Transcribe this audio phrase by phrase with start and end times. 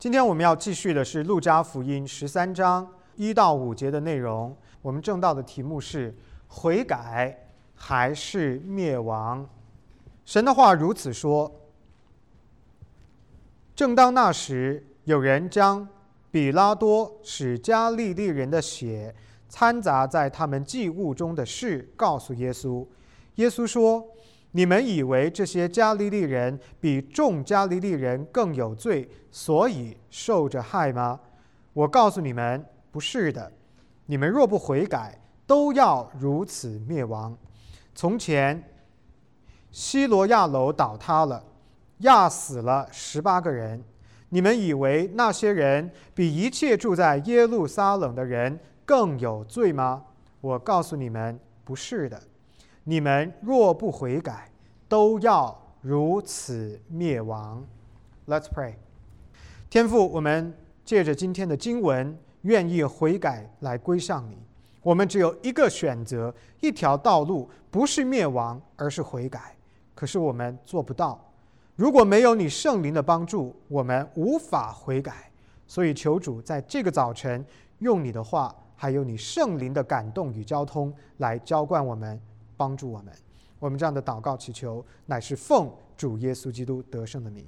[0.00, 4.56] 今天我们要继续的是《路加福音》十三章一到五节的内容。
[4.80, 6.16] 我们正道的题目是
[6.48, 9.46] “悔改还是灭亡”。
[10.24, 11.52] 神的话如此说：
[13.76, 15.86] 正当那时，有人将
[16.30, 19.14] 比拉多使加利利人的血
[19.50, 22.86] 掺杂在他们祭物中的事告诉耶稣。
[23.34, 24.02] 耶稣说。
[24.52, 31.20] 你们以为这些加利利人比众加利利人更有罪，所以受着害吗？
[31.72, 33.52] 我告诉你们，不是的。
[34.06, 37.36] 你们若不悔改，都要如此灭亡。
[37.94, 38.60] 从前，
[39.70, 41.44] 西罗亚楼倒塌了，
[41.98, 43.84] 压死了十八个人。
[44.30, 50.04] 你们以为那些人比一切住在耶路撒冷的人更有罪吗？
[50.40, 52.20] 我告诉你们，不是的。
[52.90, 54.50] 你们若不悔改，
[54.88, 57.64] 都要如此灭亡。
[58.26, 58.74] Let's pray。
[59.70, 60.52] 天父，我们
[60.84, 64.36] 借着今天的经文，愿意悔改来归向你。
[64.82, 69.54] 我们只有一个选择，一条道路，不是灭亡，而是悔改。
[69.94, 71.24] 可是我们做不到。
[71.76, 75.30] 如果没有你圣灵的帮助，我们无法悔改。
[75.64, 77.46] 所以求主在这个早晨，
[77.78, 82.20] 用你的话，还有你圣灵的感动与交通，来浇灌我们。
[82.60, 83.14] 帮助我们，
[83.58, 87.46] 我们这样的祷告祈求，乃是奉主耶稣基督得胜的名，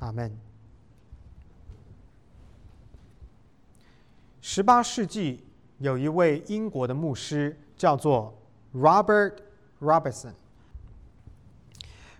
[0.00, 0.36] 阿门。
[4.40, 5.44] 十八世纪
[5.78, 8.36] 有一位英国的牧师，叫做
[8.74, 9.34] Robert
[9.80, 10.32] Robertson。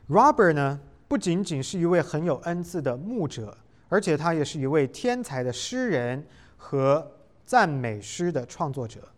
[0.08, 0.78] Robert 呢，
[1.08, 6.24] 不仅仅是一位很有恩赐的牧者，而且他也是一位天才的诗人
[6.56, 7.10] 和
[7.44, 9.08] 赞美诗的创作者。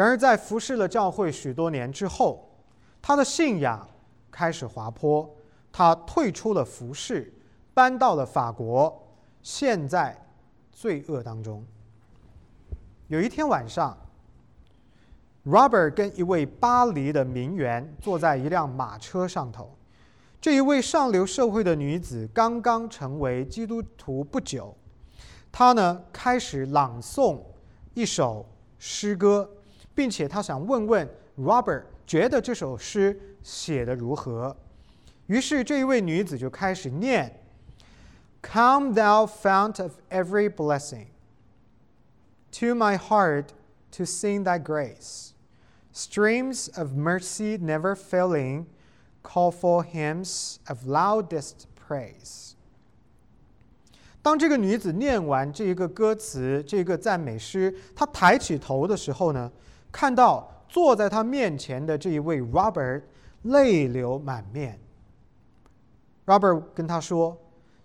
[0.00, 2.48] 然而，在服侍了教会许多年之后，
[3.02, 3.86] 他的信仰
[4.30, 5.30] 开始滑坡，
[5.70, 7.30] 他退出了服侍，
[7.74, 9.06] 搬到了法国，
[9.42, 10.18] 陷在
[10.72, 11.62] 罪恶当中。
[13.08, 13.94] 有一天晚上
[15.44, 19.76] ，Robert 跟一位巴黎的名媛坐在一辆马车上头。
[20.40, 24.74] 这一位上流社会的女子刚刚成为基督徒不久，
[25.52, 27.38] 她呢开始朗诵
[27.92, 28.48] 一首
[28.78, 29.46] 诗歌。
[29.93, 34.55] 并且他想问问 Robert 觉得这首诗写的如何，
[35.27, 37.31] 于是这一位女子就开始念：“
[38.41, 41.07] Come, thou fount of every blessing,
[42.51, 43.47] to my heart
[43.91, 45.31] to sing thy grace.
[45.93, 48.65] Streams of mercy never failing,
[49.23, 52.51] call for hymns of loudest praise.”
[54.21, 59.51] 当这个女子念完这一个歌词、这个赞美诗，她抬起头的时候呢？
[59.92, 63.02] 看到坐在他面前的这一位 Robert
[63.42, 64.78] 泪流满面。
[66.26, 67.36] Robert 跟他说：“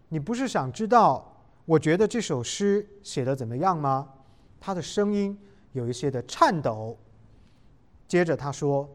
[0.10, 1.34] 你不是想知道
[1.66, 4.08] 我觉得这首诗写的怎么样吗？”
[4.62, 5.38] 他的声音
[5.72, 6.98] 有一些的颤抖。
[8.08, 8.88] 接着他说：“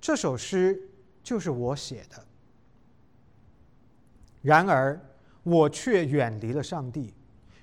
[0.00, 0.80] 这首诗
[1.22, 2.24] 就是我写的。
[4.40, 4.98] 然而
[5.42, 7.12] 我却远离了上帝，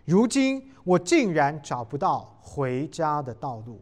[0.05, 3.81] 如今我竟然找不到回家的道路。”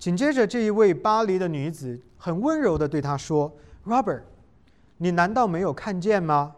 [0.00, 4.22] 紧接着，这一位巴黎的女子很温柔的对他说：“Robert，
[4.96, 6.56] 你难道没有看见吗？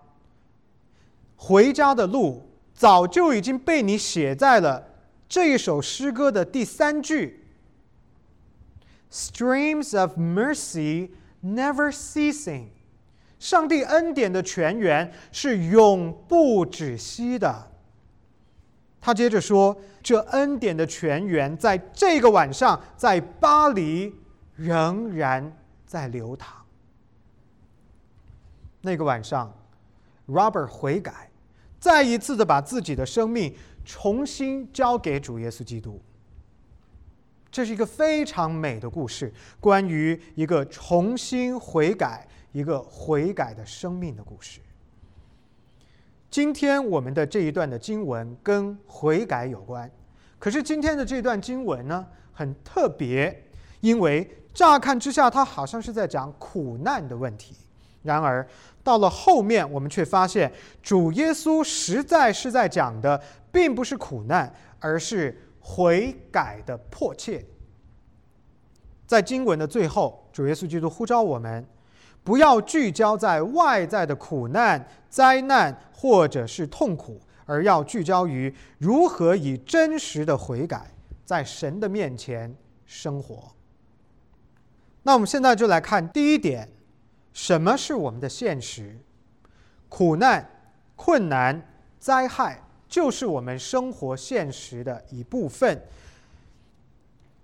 [1.35, 4.87] 回家的路早就已经被你写在了
[5.29, 7.45] 这一首诗歌的第三句
[9.11, 11.11] ：‘Streams of mercy
[11.45, 12.67] never ceasing’，
[13.41, 17.71] 上帝恩典的泉源是永不止息的。”
[19.05, 24.15] 他接着说：“这恩典的泉源在这个晚上，在巴黎
[24.55, 25.55] 仍然
[25.85, 26.65] 在流淌。
[28.83, 29.53] 那个晚上
[30.29, 31.29] ，Robert 悔改，
[31.81, 33.53] 再一次的把自己的生命
[33.85, 36.01] 重新交给主耶稣基督。
[37.51, 44.61] 这是一个非常美的故事，关于一个重新悔改、一个悔改的生命的故事。”
[46.32, 49.88] 今天我们的这一段的经文跟悔改有关，
[50.38, 53.44] 可是今天的这段经文呢很特别，
[53.82, 57.55] 因为乍看之下它好像是在讲苦难的问题，
[58.00, 58.49] 然而
[58.82, 60.50] 到了后面我们却发现
[60.82, 64.50] 主耶稣实在是在讲的并不是苦难，
[64.81, 67.44] 而是悔改的迫切。
[69.06, 71.67] 在经文的最后，主耶稣基督呼召我们。
[72.25, 80.91] 不要聚焦在外在的苦难、灾难或者是痛苦，而要聚焦于如何以真实的悔改
[81.25, 82.55] 在神的面前
[82.87, 83.53] 生活。
[85.03, 86.69] 那我们现在就来看第一点：
[87.33, 88.97] 什么是我们的现实？
[89.89, 90.49] 苦难、
[90.95, 91.61] 困难、
[91.99, 95.83] 灾害，就是我们生活现实的一部分。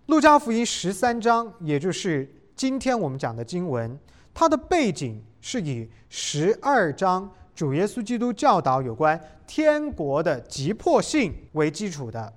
[0.06, 3.98] 路加福音十三章，也就是今天我们讲的经文，
[4.32, 12.32] 它的背景是以十二章主耶稣基督教导有关天国的急迫性为基础的。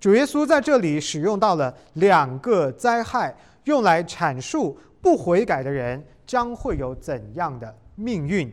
[0.00, 3.34] 主耶稣在这里使用到了两个灾害，
[3.64, 8.52] 用来阐述不悔改的人将会有怎样的命运。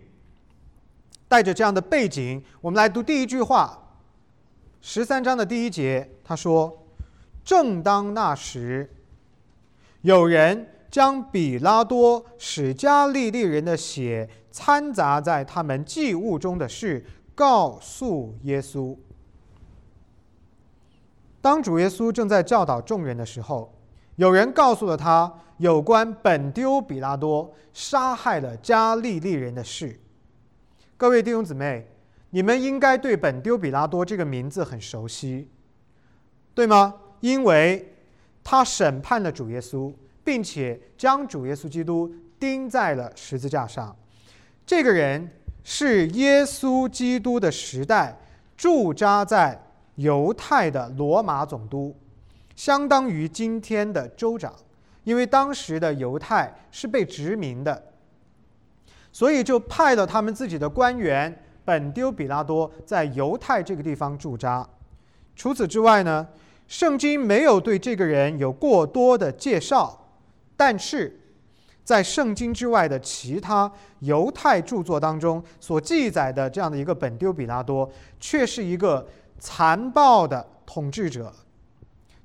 [1.27, 3.95] 带着这样的背景，我们来读第一句话，
[4.81, 6.85] 十三章的第一节，他说
[7.43, 8.89] ：“正当那时，
[10.01, 17.03] 有人将比拉多使加利利人的血掺杂在他们祭物中的事
[17.33, 18.95] 告诉耶稣。”
[21.41, 23.73] 当主耶稣正在教导众人的时候，
[24.17, 29.99] 有人告诉了他有关本丢比拉多杀害了加利利人的事。
[30.97, 31.87] 各位弟兄姊妹，
[32.29, 35.49] 你们应该对本丢比拉多这个名字很熟悉，
[36.53, 36.93] 对吗？
[37.21, 37.95] 因为
[38.43, 39.91] 他审判了主耶稣，
[40.23, 43.95] 并且将主耶稣基督钉在了十字架上。
[44.65, 45.29] 这个人
[45.63, 48.17] 是耶稣基督的时代
[48.55, 49.61] 驻扎在。
[49.95, 51.95] 犹太的罗马总督，
[52.55, 54.51] 相当于今天的州长，
[55.03, 57.91] 因为当时的犹太是被殖民的，
[59.11, 64.67] 所以就派了他们自己的官员本丢比拉多在犹太这个地方驻扎。
[65.35, 66.25] 除此之外呢，
[66.67, 70.00] 圣经没有对这个人有过多的介绍，
[70.61, 71.19] 但是
[71.83, 73.71] 在圣经之外的其他
[74.01, 79.07] 犹太著作当中所记载的这样的一个本丢比拉多，却是一个。
[79.43, 81.33] 残暴的统治者，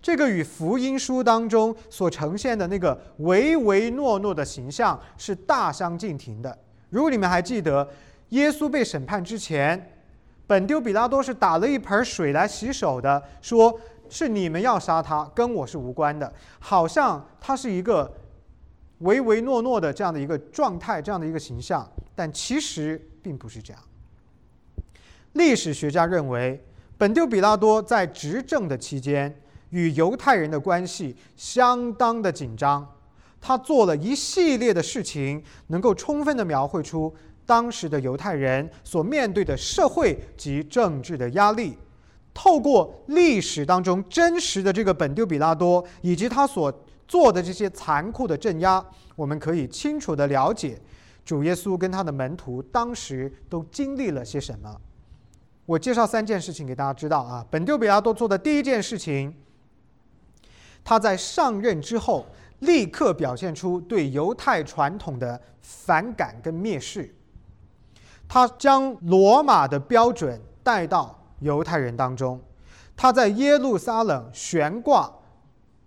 [0.02, 6.58] 这个与福音书当中所呈现的那个唯唯诺诺的形象是大相径庭的。
[6.90, 7.88] 如果你们还记得，
[8.28, 9.98] 耶稣被审判之前，
[10.46, 13.74] 本丢比拉多是打了一盆水来洗手的，说
[14.10, 16.30] 是你们要杀他，跟我是无关的，
[16.60, 18.12] 好像他是一个
[18.98, 21.88] 唯唯诺诺的这样的一个状态，这样的一个形象。
[22.14, 23.82] 但其实并不是这样。
[25.32, 26.62] 历史学家认为。
[26.98, 29.38] 本丢比拉多在执政的期间，
[29.68, 32.90] 与犹太人的关系相当的紧张。
[33.38, 37.14] 他做了一系列的事情，能够充分的描绘出
[37.44, 41.76] 当时的犹太人所面对的社会及政治的压力。
[42.32, 46.72] 透过历史当中真实的这个本丢比拉多以及他所
[47.06, 50.80] 做的这些残酷的镇压，我们可以清楚的了解
[51.24, 54.80] 主耶稣跟他的门徒当时都经历了些什么。
[55.64, 57.44] 我介绍三件事情给大家知道啊。
[57.50, 59.34] 本丢比拉多做的第一件事情，
[60.84, 62.26] 他在上任之后
[62.60, 67.12] 立刻表现出对犹太传统的反感跟蔑视。
[68.28, 72.40] 他将罗马的标准带到犹太人当中，
[72.96, 75.12] 他在耶路撒冷悬挂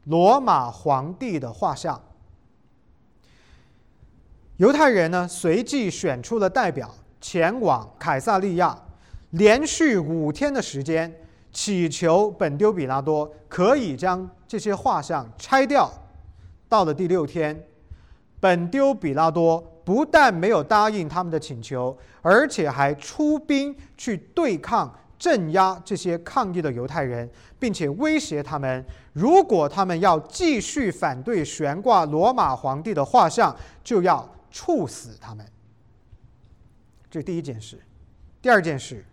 [0.09, 2.01] 罗马皇帝的画像。
[4.57, 6.89] 犹太人呢，随即选出了代表
[7.21, 8.75] 前往凯撒利亚。
[9.31, 11.13] 连续五天的时间，
[11.51, 15.87] 祈求本丢比拉多可以将这些画像拆掉。
[16.67, 17.67] 到了第六天，
[18.39, 28.83] 本丢比拉多不但没有答应他们的请求，而且还出兵去对抗、镇压这些抗议的犹太人，并且威胁他们：
[29.13, 35.45] 如果他们要继续反对悬挂罗马皇帝的画像，就要处死他们。
[37.11, 37.79] 这第一件事。
[38.41, 39.05] 第二件事。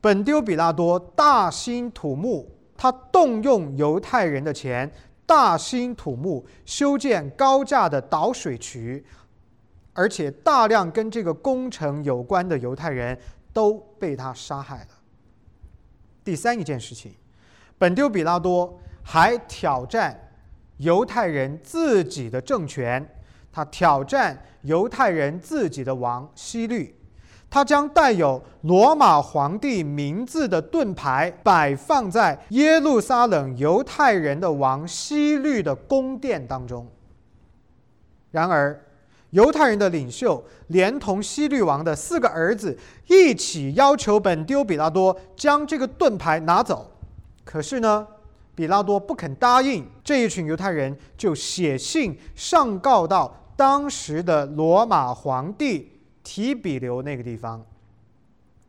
[0.00, 4.88] 本丢比拉多大兴土木，他动用犹太人的钱，
[5.26, 9.04] 大兴土木修建高架的导水渠，
[9.92, 13.18] 而且大量跟这个工程有关的犹太人
[13.52, 14.88] 都被他杀害了。
[16.28, 17.10] 第三一件事情，
[17.78, 20.14] 本丢比拉多还挑战
[20.76, 23.02] 犹太人自己的政权，
[23.50, 26.94] 他挑战犹太人自己的王希律。
[27.48, 36.86] 他将带有罗马皇帝名字的盾牌摆放在耶路撒冷犹太人的王希律的宫殿当中。
[38.30, 38.78] 然而，
[39.30, 46.90] 犹太人的领袖连同希律王的四个儿子一起要求本丢比拉多将这个盾牌拿走。
[47.44, 48.06] 可是呢，
[48.54, 49.86] 比拉多不肯答应。
[50.02, 55.92] 这一群犹太人就写信上告到当时的罗马皇帝。
[56.24, 57.64] 提比留那个地方，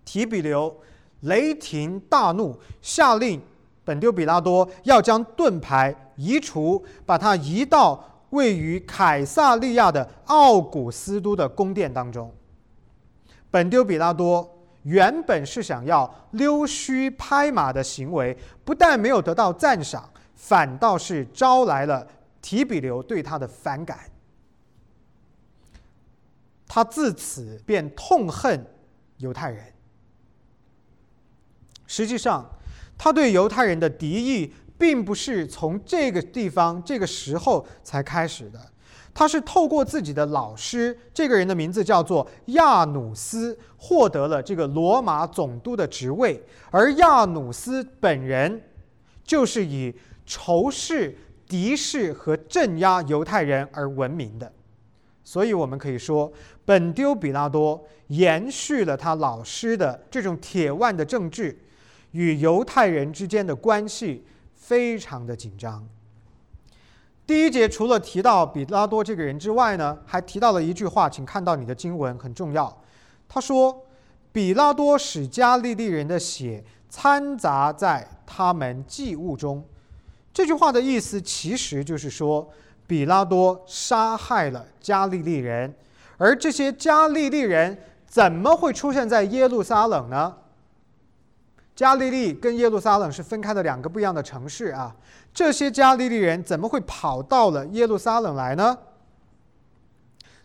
[0.06, 0.74] 提比留
[1.22, 3.42] 雷霆大怒，下令
[3.84, 12.34] 本丢比拉多要将盾牌移除，把它移到位于凯撒利亚的奥古斯都的宫殿当中。
[13.52, 14.48] 本丢比拉多
[14.84, 22.08] 原本是想要溜须拍马的行为，不但没有得到赞赏，反倒是招来了
[22.42, 24.00] 提比留对他的反感。
[26.68, 28.64] 他自此便痛恨
[29.18, 29.66] 犹太人。
[31.88, 32.48] 实际上，
[32.96, 38.60] 他对犹太人的敌意，并不是从这个地方、这个时候才开始的。
[39.14, 46.42] 他是透过自己的老师，这个人的名字叫做亚努斯，获得了这个罗马总督的职位。
[46.72, 48.62] 而亚努斯本人，
[49.26, 49.94] 就是以
[50.26, 51.14] 仇视、
[51.48, 54.50] 敌视和镇压犹太人而闻名的。
[55.26, 56.32] 所以，我们可以说，
[56.64, 61.60] 本丢比拉多延续了他老师的这种铁腕的政治。
[62.12, 64.26] 与犹太人之间的关系
[64.70, 65.84] 非常的紧张。
[67.26, 72.72] 第一节除了提到比拉多这个人之外呢，还提到了一句话，请看到你的经文很重要。
[73.28, 73.84] 他说
[74.32, 79.66] ：“比拉多使加利利人的血掺杂在他们祭物中。”
[80.32, 82.48] 这句话的意思其实就是说，
[82.86, 85.74] 比拉多杀害了加利利人，
[86.20, 90.38] 而这些加利利人怎么会出现在耶路撒冷呢？
[91.80, 94.94] 加利利跟耶路撒冷是分开的两个不一样的城市啊，
[95.34, 98.78] 这些加利利人怎么会跑到了耶路撒冷来呢？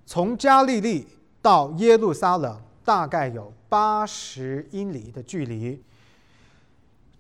[0.07, 1.09] 从加利利
[1.43, 5.83] 到耶路撒冷大概有八十英里的距离。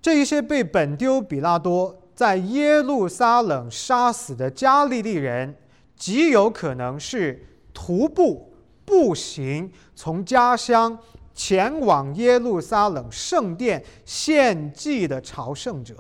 [0.00, 5.56] 这一些被本丢比拉多在耶路撒冷杀死的加利利人，
[5.96, 8.54] 极有可能是徒步
[8.84, 10.96] 步行从家乡。
[11.34, 15.96] 前往耶路撒冷圣殿献祭的朝圣者，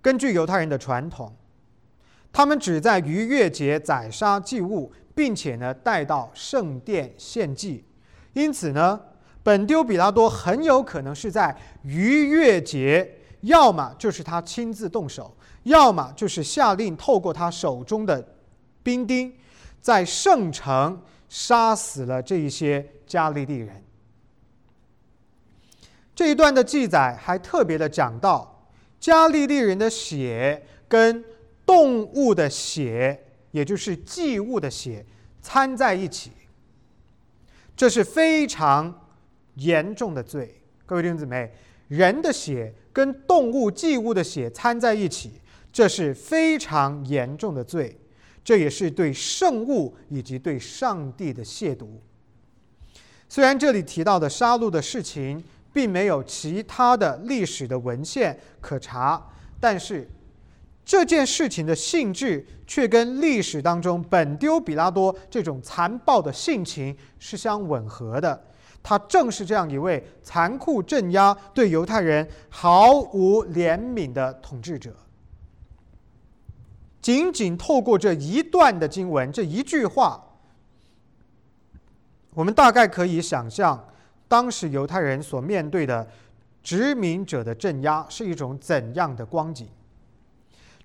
[0.00, 1.34] 根据犹太人的传统，
[2.32, 7.84] 他们只在逾越节宰杀祭物，并且呢带到圣殿献祭。
[8.34, 9.00] 因此呢，
[9.42, 18.24] 本丢比拉多很有可能是在逾越节，要么就是他亲自动手，要么就是下令透过他手中的
[18.84, 19.34] 兵丁，
[19.80, 21.02] 在圣城。
[21.28, 23.82] 杀死了这一些加利利人。
[26.14, 28.68] 这一段的记载还特别的讲到，
[29.00, 31.24] 加利利人的血跟
[31.66, 35.04] 动物的血，也就是祭物的血
[35.42, 36.30] 掺在一起，
[37.76, 39.08] 这是非常
[39.56, 40.60] 严重的罪。
[40.86, 41.52] 各位弟兄姊妹，
[41.88, 45.40] 人的血跟动物祭物的血掺在一起，
[45.72, 47.98] 这是非常严重的罪。
[48.44, 51.86] 这也是对圣物以及对上帝的亵渎。
[53.28, 59.20] 虽然这里提到的杀戮的事情并没有其他的历史的文献可查，
[59.58, 60.08] 但是
[60.84, 68.44] 这件事情的性质却跟历史当中本丢比拉多这种残暴的性情是相吻合的。
[68.82, 74.94] 他正是这样一位残酷镇压、对犹太人毫无怜悯的统治者。
[77.04, 80.24] 仅仅透过这一段的经文，这一句话，
[82.32, 83.88] 我们大概可以想象，
[84.26, 86.08] 当时犹太人所面对的
[86.62, 89.68] 殖民者的镇压是一种怎样的光景。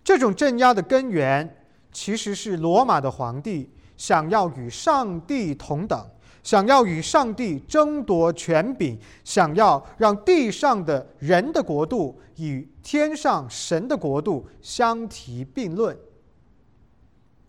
[0.03, 1.55] 这种镇压的根源，
[1.93, 6.05] 其实是罗马的皇帝想要与上帝同等，
[6.43, 15.97] 想要与上帝争夺权柄，想要让地上的人的国度与天上神的国度相提并论。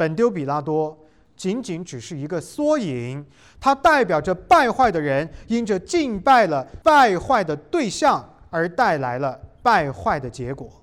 [0.01, 0.99] 本丢比拉多
[1.37, 3.23] 仅仅只是一个缩影，
[3.61, 10.83] 它代表着败坏的人因着敬拜了败坏的对象而带来了败坏的结果。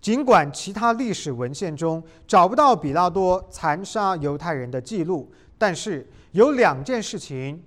[0.00, 7.60] 尽管其他历史文献中找不到比拉多残杀犹太人的记录，但是有两件事情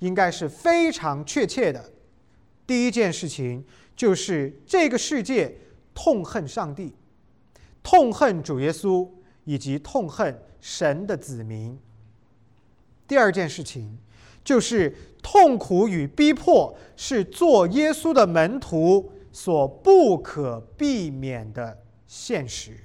[0.00, 1.84] 应该是非常确切的。
[2.66, 3.64] 第一件事情
[3.94, 5.56] 就是这个世界
[5.94, 6.96] 痛恨上帝，
[7.80, 9.08] 痛恨主耶稣。
[9.44, 11.78] 以及痛恨神的子民。
[13.06, 13.98] 第二件事情，
[14.42, 22.76] 就是痛苦与逼迫是做耶稣的门徒所不可避免的现实。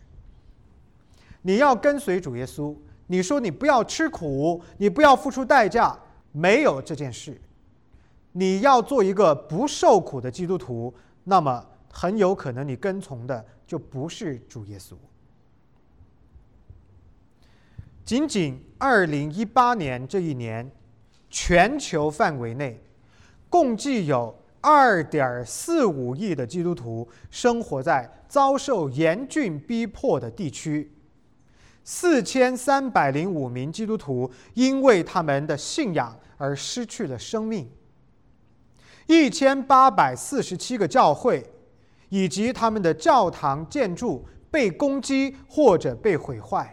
[1.43, 2.75] 你要跟随主耶稣，
[3.07, 5.97] 你说你不要吃苦，你不要付出代价，
[6.31, 7.39] 没有这件事。
[8.33, 14.95] 你要做一个不受苦的基督徒，那么很有可能你跟从的就不是主耶稣。
[18.07, 20.71] 仅仅二零一八年这一年，
[21.29, 22.81] 全球范围内，
[23.49, 30.89] 共计有二点四五亿的基督徒生活在遭受严峻逼迫的地区，
[31.83, 37.65] 四千三百零五名基督徒因为他们的信仰而失去了生命；
[39.07, 41.45] 一千八百四十七个教会
[42.07, 46.65] 以及他们的教堂建筑被攻击或者被毁坏；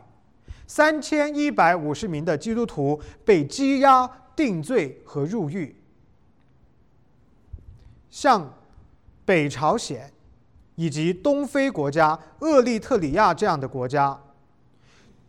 [0.67, 5.77] 三千一百五十名的基督徒被羁押、定罪和入狱。
[8.11, 8.55] 像
[9.25, 10.13] 北朝鲜
[10.77, 14.19] 以及东非国家厄立特里亚这样的国家。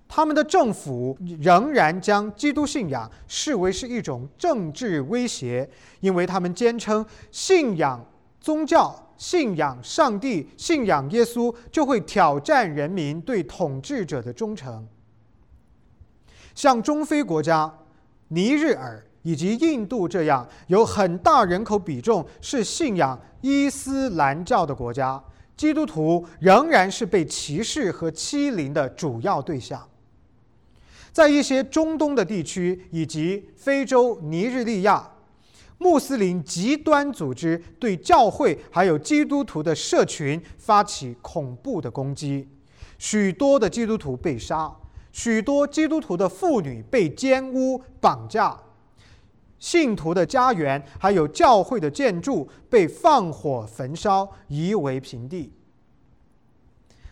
[0.07, 5.67] 他们的政府仍然将基督信仰视为是一种政治威胁，
[5.99, 8.05] 因为他们坚称信仰
[8.39, 14.87] 宗教、信仰上帝、信仰耶稣就会挑战人民对统治者的忠诚。
[16.55, 17.71] 像中非国家
[18.29, 25.21] 尼日尔以及印度这样有很大人口比重是信仰伊斯兰教的国家，
[25.55, 29.87] 基督徒仍然是被歧视和欺凌的主要对象。
[31.11, 35.11] 在一些中东的地区以及非洲尼日利亚，
[35.77, 42.47] 穆斯林极端组织对教会还有基督徒的社群发起恐怖的攻击，
[42.97, 44.69] 许多的基督徒被杀，
[45.15, 48.53] 许多基督徒的妇女被奸污绑架，
[49.57, 55.53] 信徒的家园还有教会的建筑被放火焚烧，夷为平地。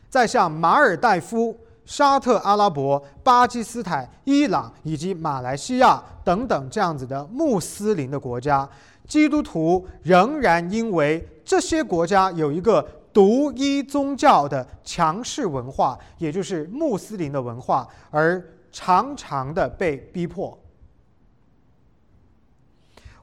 [0.09, 1.57] 在像马尔代夫。
[1.85, 8.67] 沙特阿拉伯、巴基斯坦、伊朗以及马来西亚等等这样子的穆斯林的国家，
[9.05, 20.57] 基督徒仍然因为这些国家有一个独一宗教的强势文化，也就是穆斯林的文化，而常常的被逼迫。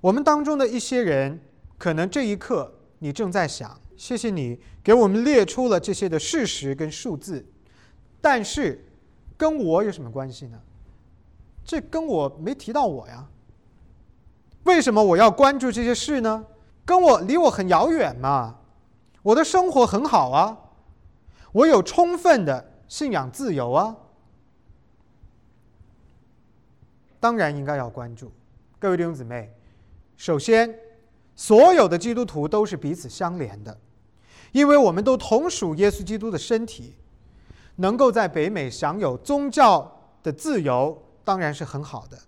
[0.00, 1.40] 我们当中的一些人，
[1.76, 7.44] 可能这一刻你正在想：谢谢你给我们列出了这些的事实跟数字。
[8.20, 8.86] 但是，
[9.36, 10.58] 跟我有什么关系呢？
[11.64, 13.26] 这跟我没提到我呀。
[14.64, 16.46] 为什么我要关注这些事呢？
[16.84, 18.59] 跟我离我很遥远嘛。
[19.22, 20.56] 我的生活很好啊，
[21.52, 23.96] 我有充分的信仰自由啊。
[27.18, 28.32] 当然应该要关注。
[28.78, 29.52] 各位弟兄姊妹，
[30.16, 30.74] 首先，
[31.36, 33.76] 所有的基督徒都是彼此相连的，
[34.52, 36.94] 因为我们都同属耶稣基督的身体。
[37.76, 39.90] 能够在北美享有宗教
[40.22, 42.18] 的自由，当然是很好的。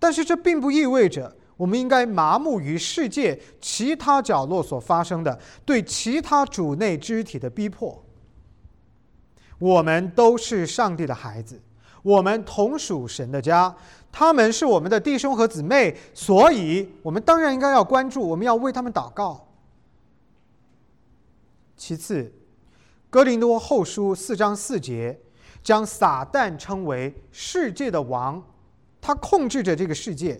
[0.00, 8.04] 但是这并不意味着我们应该麻木于世界其他角落所发生的对其他主内肢体的逼迫。
[9.58, 11.60] 我们都是上帝的孩子，
[12.02, 13.74] 我们同属神的家，
[14.12, 19.48] 他们是我们的弟兄和姊妹，所以我们当然应该要关注，我们要为他们祷告。
[21.76, 22.32] 其次。
[23.08, 25.18] 格林多后书四章四节，
[25.62, 28.42] 将撒旦称为世界的王，
[29.00, 30.38] 他控制着这个世界，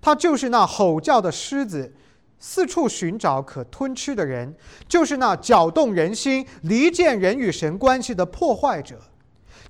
[0.00, 1.92] 他就是那吼叫的狮子，
[2.38, 4.54] 四处寻找可吞吃的人，
[4.88, 9.00] 就是那搅动人心、离间人与神关系的破坏者，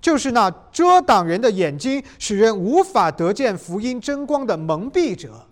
[0.01, 5.47] 就是那遮挡人的眼睛，使人无法得见福音真光的蒙蔽者。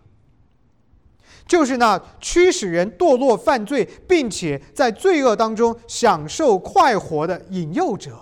[1.46, 8.18] 就是那驱使人堕落犯罪，并且在罪恶当中享受快活的引诱者。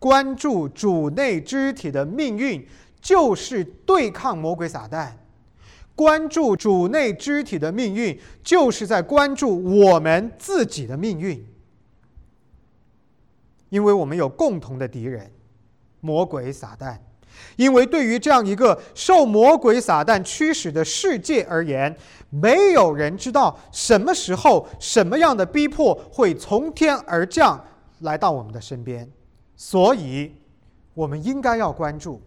[0.00, 2.66] 关注主内肢体的命运，
[3.00, 5.12] 就是对抗魔鬼撒旦；
[5.94, 11.46] 关注主内肢体的命运，就是在关注我们自己的命运，
[13.68, 15.30] 因为我们有共同的敌人——
[16.00, 16.98] 魔鬼撒旦。
[17.54, 21.96] 因为对于这样一个受魔鬼撒旦驱使的世界而言，
[22.30, 27.64] 没有人知道什么时候、什么样的逼迫会从天而降
[28.00, 29.08] 来到我们的身边，
[29.54, 30.34] 所以
[30.94, 32.20] 我们应该要关注。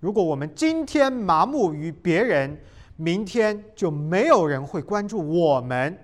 [0.00, 2.58] 如果我们今天麻木于别人，
[2.96, 5.98] 明天就没有人会关注我们。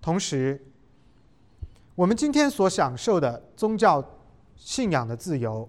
[0.00, 0.60] 同时，
[1.94, 4.04] 我们今天所享受的宗教。
[4.60, 5.68] 信仰的自由，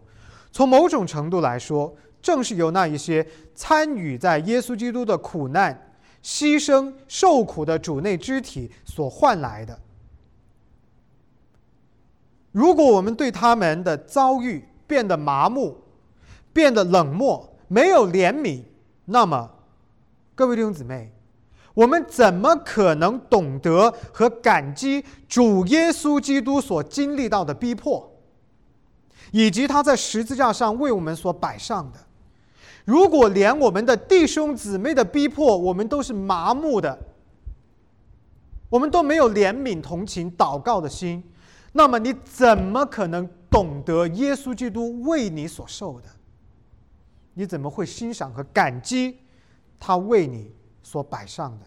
[0.51, 5.93] 从某种程度来说，正是由那一些参与在耶稣基督的苦难、
[6.23, 9.79] 牺牲、受苦的主内肢体所换来的。
[12.51, 15.77] 如果我们对他们的遭遇变得麻木、
[16.51, 18.63] 变得冷漠、没有怜悯，
[19.05, 19.47] 那么，
[20.33, 21.11] 各位弟兄姊妹，
[21.75, 28.11] 我们怎么可能懂得和感激主耶稣基督所经历到的逼迫？
[29.31, 31.99] 以及他在十字架上为我们所摆上的，
[32.83, 36.97] 如果连我们的弟兄姊妹的逼迫，我们都是麻木的，
[38.71, 41.23] 我们都没有怜悯、同情、祷告的心，
[41.73, 46.07] 那么你怎么可能懂得耶稣基督为你所受的？
[47.33, 49.17] 你怎么会欣赏和感激
[49.79, 51.65] 他为你所摆上的？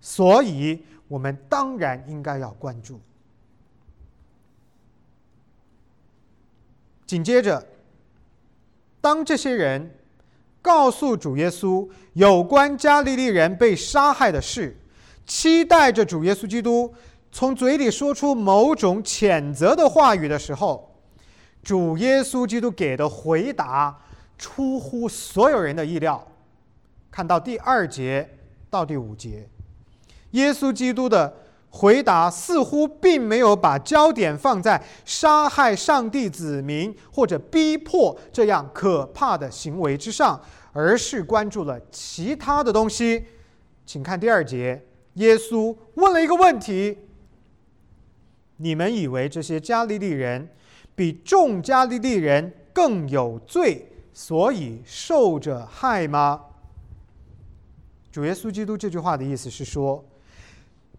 [0.00, 3.00] 所以，我们当然应该要关注。
[7.06, 7.66] 紧接着，
[9.00, 9.98] 当这些人
[10.62, 14.76] 告诉主耶稣有关加利利人被杀害的事，
[15.26, 16.92] 期待着主耶稣基督
[17.30, 20.91] 从嘴里说出某种谴责的话语的时候，
[21.62, 23.96] 主耶稣基督给的回答
[24.36, 26.26] 出乎所有人的意料。
[27.10, 29.48] 看到第二节到第五节，
[30.32, 31.34] 耶稣基督的。
[31.74, 40.38] 回答似乎并没有把焦点放在杀害上帝子民或者逼迫这样可怕的行为之上，
[40.74, 43.24] 而是关注了其他的东西。
[43.86, 46.98] 请看第二节，耶稣问了一个问题
[48.60, 50.50] ：“你们以为这些加利利人
[50.94, 56.40] 比众加利利人更有罪，所以受着害吗？”
[58.10, 60.04] 主耶稣基督这句话的意思是说。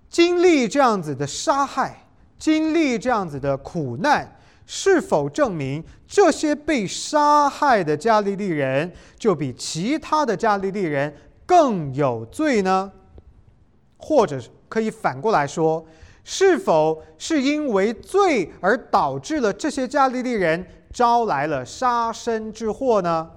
[0.10, 2.06] 经历这样子的杀害，
[2.38, 11.12] 经历这样子的苦难，是否证明这些被杀害的加利利人就比其他的加利利人
[11.47, 12.91] 更有罪呢？
[13.97, 15.84] 或者可以反过来说，
[16.23, 23.29] 是否是因为罪而导致了这些加利利人招来了杀身之祸呢？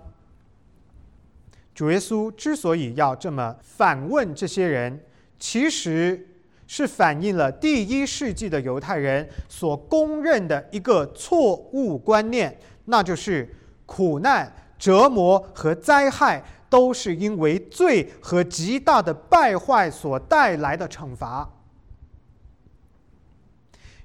[1.74, 5.00] 主耶稣之所以要这么反问这些人，
[5.38, 6.28] 其实。
[6.68, 13.48] 是反映了第一世纪的犹太人所公认的一个错误观念，那就是
[13.86, 21.48] 苦难、折磨和灾害都是因为罪和极大的败坏所带来的惩罚。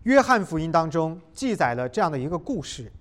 [0.03, 2.91] 约翰福音当中记载了这样的一个故事：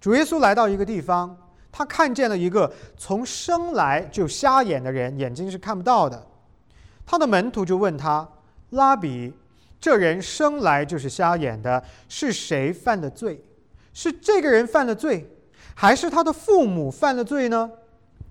[0.00, 1.36] 主耶稣来到一个地方，
[1.70, 6.26] 他看见了一个从生来就瞎眼的人，眼睛是看不到的。
[7.06, 8.28] 他的门徒就问他。
[8.70, 9.32] 拉比，
[9.78, 13.40] 这人生来就是瞎眼的，是谁犯的罪？
[13.92, 15.30] 是这个人犯了罪，
[15.76, 17.70] 还是他的父母犯了罪呢？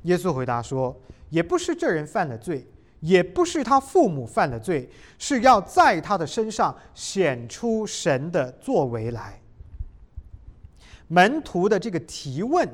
[0.01, 0.93] 耶稣回答说
[1.29, 2.67] ：“也不是这人犯了罪，
[3.03, 4.89] 也不是他父母犯了罪，
[5.19, 9.41] 是要在他的身上显出神的作为来。”
[11.09, 12.67] 门徒的这个提问，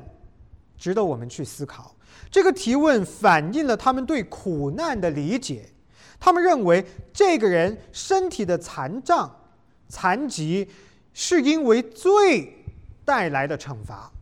[0.78, 1.96] 值得我们去思考。
[2.30, 5.68] 这个提问反映了他们对苦难的理解。
[6.20, 9.34] 他们认为这个人身体的残障、
[9.88, 10.68] 残疾，
[11.12, 12.64] 是因为罪
[13.04, 14.12] 带来的惩罚。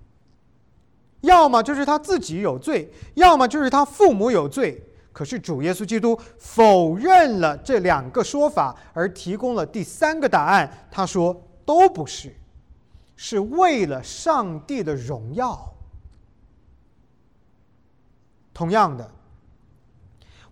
[1.21, 4.83] 要么就是他自己有罪，要么就是他父母有罪。
[5.19, 10.87] 可是主耶稣基督否认了这两个说法，而提供了第三个答案。
[10.93, 12.33] 他说：“都不是，
[13.17, 15.75] 是为了上帝的荣耀。”
[18.55, 19.11] 同样的，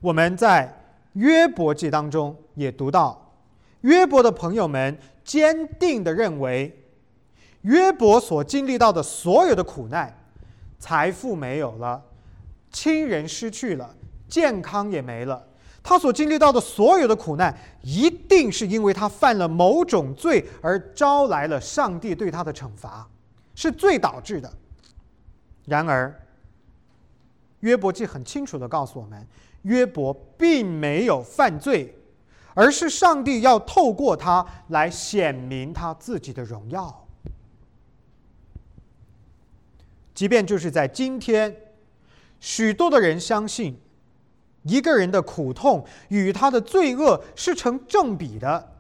[0.01, 0.83] 我们在。
[1.13, 3.33] 约伯记当中也读到，
[3.81, 6.77] 约伯的朋友们坚定的认为，
[7.63, 10.15] 约伯所经历到的所有的苦难，
[10.79, 12.03] 财富没有了，
[12.71, 13.96] 亲人失去了，
[14.29, 15.47] 健康也没了，
[15.83, 23.09] 他所经历到的所有的苦难，一定是因为他犯了某种罪而招来了上帝对他的惩罚，
[23.55, 24.53] 是罪导致的。
[25.65, 26.15] 然而，
[27.61, 29.27] 约伯记很清楚的告诉我们。
[29.63, 31.93] 约伯并没有犯罪，
[32.55, 37.05] 而是上帝要透过他来显明他自己的荣耀。
[40.15, 41.53] 即便就是在今天，
[42.39, 43.77] 许多的人相信，
[44.67, 48.73] 一个人的苦痛与他的罪恶是成正比的。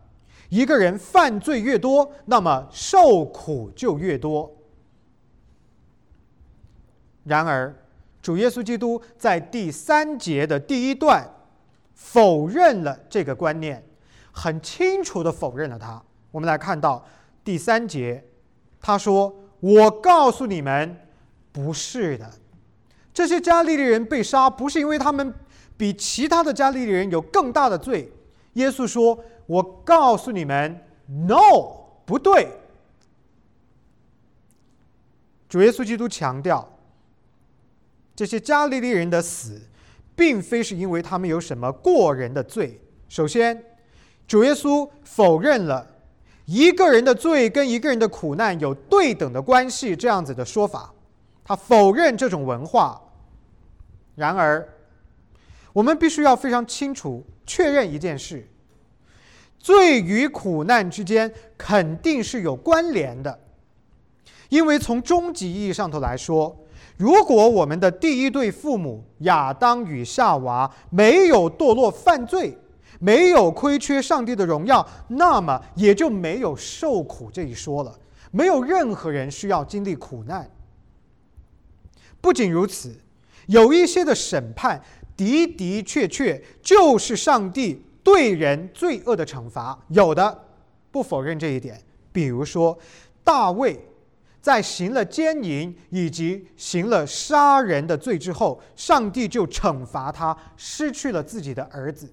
[0.48, 4.52] 一个人犯罪越多，那么受苦就越多。
[7.24, 7.74] 然而，
[8.22, 11.28] 主耶稣基督在第三节的第一段
[11.94, 13.84] 否认了这个观念，
[14.30, 16.00] 很清楚的否认了他。
[16.30, 17.04] 我们来看到
[17.42, 18.22] 第三节，
[18.80, 20.96] 他说：“我告诉你们，
[21.50, 22.30] 不是的。
[23.12, 25.34] 这些加利利人被杀，不是因为他们
[25.76, 28.12] 比其他的加利利人有更大的罪。”
[28.54, 31.36] 耶稣说：“我告诉你们，no，
[32.04, 32.48] 不对。”
[35.48, 36.72] 主耶稣基督强调。
[38.14, 39.60] 这些加利利人的死，
[40.14, 42.80] 并非是因为他们有什么过人的罪。
[43.10, 43.62] 首先，
[44.26, 45.86] 主耶稣否认了
[46.46, 50.94] 一个人的罪跟一个人的苦难有对等的关系这样子的说法，
[51.44, 52.98] 他否认这种文化。
[54.14, 54.66] 然而，
[55.76, 58.48] 我们必须要非常清楚确认一件事：
[59.58, 63.38] 罪与苦难之间肯定是有关联的，
[64.48, 66.56] 因为从终极意义上头来说，
[66.96, 72.56] 如果我们的第一对父母亚当与夏娃没有堕落犯罪，
[72.98, 77.94] 没有亏缺上帝的荣耀，那么也就没有受苦这一说了，
[78.30, 80.50] 没有任何人需要经历苦难。
[82.22, 82.98] 不仅如此，
[83.46, 84.80] 有一些的审判
[85.16, 87.82] 的的确确就是上帝。
[88.06, 90.44] 对人罪恶的惩罚，有的
[90.92, 91.82] 不否认这一点。
[92.12, 92.78] 比如说，
[93.24, 93.76] 大卫
[94.40, 102.08] 在行了奸淫以及行了杀人的罪之后，上帝就惩罚他，失去了自己的儿子。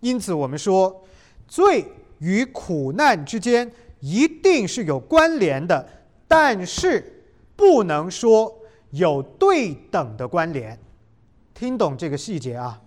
[0.00, 1.04] 因此，我们说，
[1.46, 1.84] 罪
[2.20, 5.86] 与苦难之间一定是有关联的，
[6.26, 8.50] 但是不能说
[8.92, 10.78] 有对等的关联。
[11.58, 12.80] 听懂这个细节啊？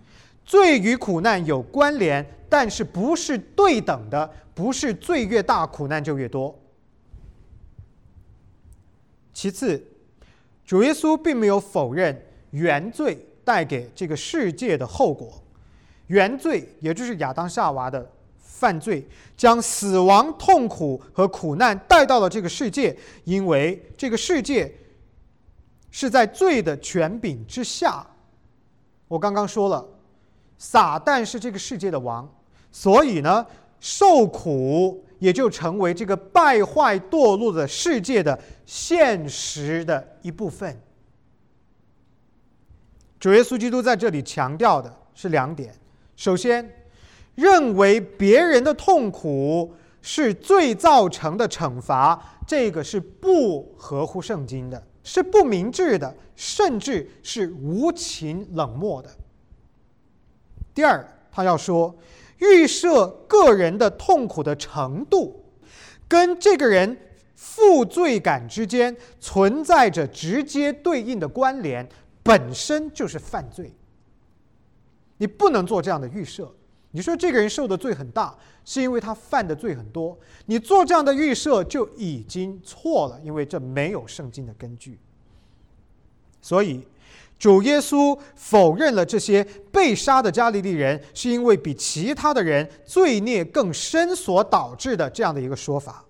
[0.45, 6.57] 罪与苦难有关联，但是不是对等的，不是罪越大苦难就越多。
[9.33, 9.85] 其次，
[10.63, 15.43] 主耶稣并没有否认原罪带给这个世界的后果，
[16.07, 19.05] 原罪也就是亚当夏娃的犯罪，
[19.35, 24.73] 将死亡、痛苦和苦难带到了这个世界，因为这个世界
[25.89, 28.07] 是在罪的权柄之下。
[29.11, 29.85] 我刚刚说了。
[30.57, 32.31] 撒旦是这个世界的王，
[32.71, 33.43] 所以呢，
[33.79, 40.79] 受苦也就成为这个败坏堕落的世界的现实的一部分。
[43.19, 45.73] 主耶稣基督在这里强调的是两点：
[46.15, 46.71] 首先，
[47.33, 59.09] 认为别人的痛苦是罪造成的惩罚，这个是不合乎圣经的，是不明智的，甚至是无情冷漠的。
[60.73, 61.95] 第二，他要说，
[62.39, 65.43] 预设个人的痛苦的程度，
[66.07, 66.97] 跟这个人
[67.35, 71.87] 负罪感之间存在着直接对应的关联，
[72.23, 73.73] 本身就是犯罪。
[75.17, 76.53] 你不能做这样的预设。
[76.91, 84.99] 你说这个人受的罪很大，是因为他犯的罪很多，你做这样的预设就已经错了，因为这没有圣经的根据。
[86.41, 86.85] 所以。
[87.39, 96.05] 主耶稣否认了这些被杀的加利利人是因为比其他的人罪孽更深所导致的这样的一个说法，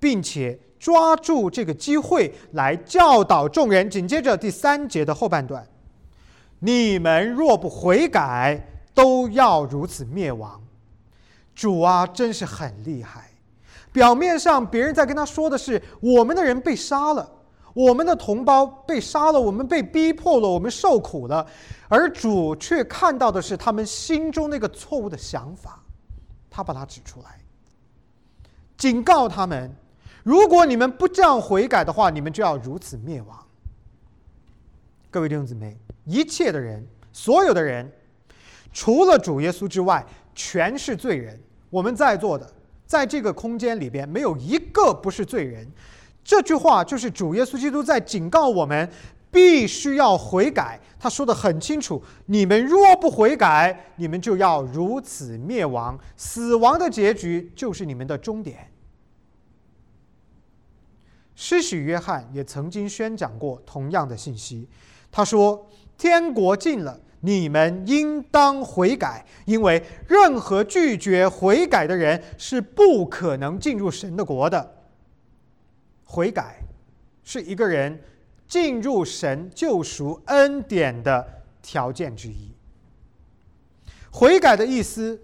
[0.00, 3.88] 并且抓住这个机会来教导众人。
[3.88, 5.64] 紧接着第三节的后半段
[6.58, 8.60] ：“你们若不悔改，
[8.94, 10.60] 都要如此灭亡。”
[11.54, 13.30] 主啊，真是很厉害。
[13.92, 17.30] 表面上别人在跟他说的是我们的人被杀了。
[17.74, 21.46] 我们的同胞被杀了，我们被逼迫了，我们受苦了，
[21.88, 25.82] 而主却看到的是他们心中那个错误的想法，
[26.50, 27.40] 他把它指出来，
[28.76, 29.74] 警告他们：
[30.22, 33.38] 如果你们不这样悔改的话，你们就要如此灭亡。
[35.10, 35.74] 各位弟兄姊妹，
[36.04, 37.90] 一切的人，所有的人，
[38.72, 40.04] 除了主耶稣之外，
[40.34, 41.38] 全是罪人。
[41.70, 42.50] 我们在座的，
[42.86, 45.66] 在这个空间里边，没有一个不是罪人。
[46.24, 48.88] 这句话就是主耶稣基督在警告我们，
[49.30, 50.78] 必须要悔改。
[50.98, 58.70] 他说的很清楚：你们若不悔改，你们就要如此灭亡，死亡的结局就是你们的终点。
[61.34, 64.68] 施洗约翰也曾经宣讲过同样的信息。
[65.10, 65.66] 他说
[65.98, 74.84] ：“天国近了，你们应当悔改，因为任何拒绝悔改的人是不可能进入神的国的。”
[76.04, 76.56] 悔改
[77.24, 78.02] 是一个人
[78.46, 82.52] 进入神救赎恩典的条件之一。
[84.10, 85.18] 悔改的意思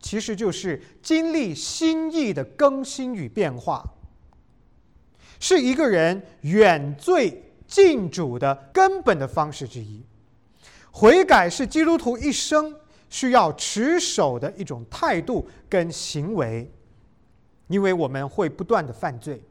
[0.00, 3.84] 其实就是经历心意的更新与变化，
[5.40, 10.02] 是一个人远罪近主的根本的方式之一。
[10.92, 12.74] 悔改是基督徒一生
[13.08, 16.70] 需要持守的一种态度跟行为，
[17.68, 19.42] 因为我们会不断的犯罪。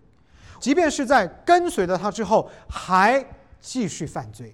[0.59, 3.25] 即便是在跟随了他之后，还
[3.61, 4.53] 继续犯罪，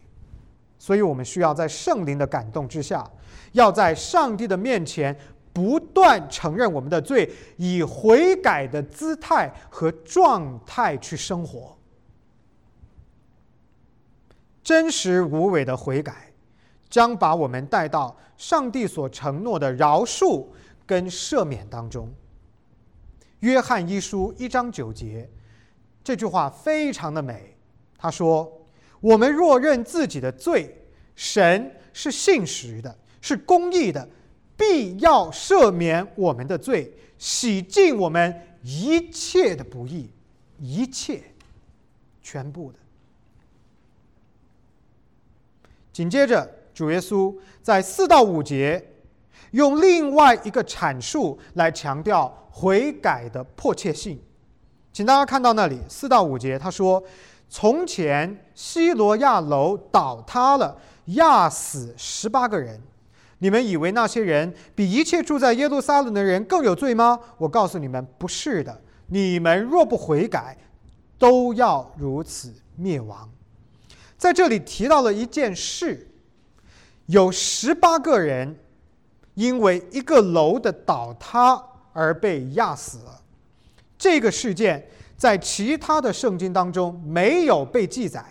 [0.77, 3.09] 所以我们需要在圣灵的感动之下，
[3.53, 5.17] 要在上帝的面前
[5.51, 11.75] 不断承认我们的罪，以悔改的姿态和状态去生活。
[14.63, 16.24] 真实无伪的悔改，
[16.89, 20.45] 将把我们带到上帝所承诺的饶恕
[20.85, 22.11] 跟赦免当中。
[23.39, 25.29] 约翰一书一章九节。
[26.03, 27.55] 这句话非常的美，
[27.97, 28.61] 他说
[29.01, 30.71] ：“我们若认自己的罪，
[31.15, 34.07] 神是信实的，是公义的，
[34.55, 40.11] 必要赦免我们的罪，洗净我们一切的不义，
[40.59, 41.23] 一切，
[42.21, 42.77] 全部的。
[45.91, 47.33] 紧接着，主耶稣
[47.63, 48.91] 在四到五节，
[49.51, 54.21] 用另外一个阐述来强调悔改的迫切性。
[54.91, 57.01] 请大家看到那里，四到五节，他说
[57.49, 62.81] ：“从前希罗亚楼倒塌了，压死十八个人。
[63.39, 67.19] 你们以为那些人比一切住在耶路撒冷的人更有罪吗？
[67.37, 68.81] 我告诉你们，不是的。
[69.07, 70.57] 你们若不悔改，
[71.17, 73.29] 都要如此灭亡。”
[74.17, 76.07] 在这里提到了一件事，
[77.07, 78.59] 有十八个人
[79.35, 81.61] 因为一个楼的倒塌
[81.93, 82.99] 而被压死。
[83.97, 84.87] 这个事件
[85.17, 88.23] 在其他的圣经当中没有被记载。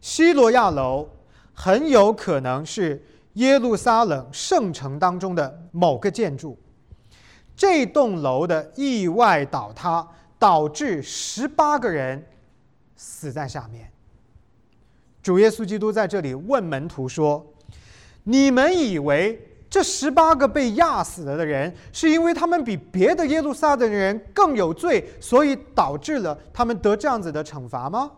[0.00, 1.08] 希罗亚楼
[1.52, 6.58] 很有可能是耶路撒冷圣城当中的某个建筑。
[7.56, 10.06] 这栋楼的意外倒塌
[10.38, 12.24] 导致十八个人
[12.96, 13.90] 死在下面。
[15.26, 17.44] 主耶稣基督在这里问门徒说
[18.22, 28.08] ：“你们以为？”这十八个被压死了的人，是因为他们比别的耶路撒冷人更有罪，所以导致了他们得这样子的惩罚吗？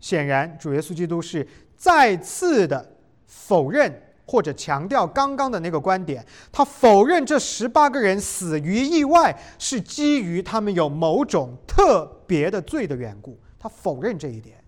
[0.00, 6.24] 显然，主耶稣基督是再次的否认或者强调刚刚的那个观点。
[6.50, 13.38] 他否认这十八个人死于意外是基于他们有某种特别的罪的缘故。
[13.58, 14.63] 他否认这一点。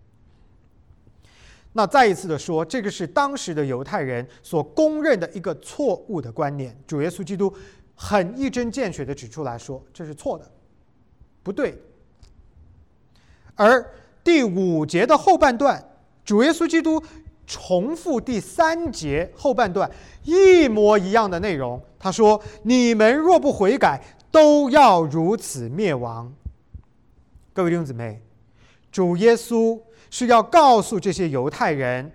[1.76, 6.74] 那再一次的说，这个是当时的犹太人所公认的一个错误的观念。
[6.86, 7.52] 主耶稣基督
[7.94, 10.50] 很一针见血的指出来说，这是错的，
[11.42, 11.78] 不对。
[13.54, 13.92] 而
[14.24, 15.86] 第五节的后半段，
[16.24, 17.02] 主耶稣基督
[17.46, 19.90] 重复第三节后半段
[20.24, 21.78] 一模一样的内容。
[21.98, 26.32] 他说：“你们若不悔改，都要如此灭亡。”
[27.52, 28.22] 各位弟兄姊妹，
[28.90, 29.78] 主耶稣。
[30.10, 32.12] 是要告诉这些犹太人：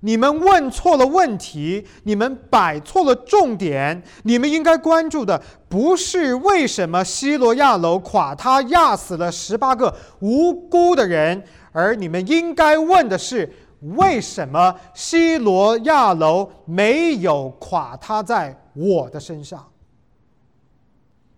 [0.00, 4.02] 你们问错了问题，你们摆错了重点。
[4.22, 19.66] 你们应该关注的不是为什么希罗亚楼垮塌压死了十八个无辜的人，而你们应该问的是为什么希罗亚楼没有垮塌在我的身上。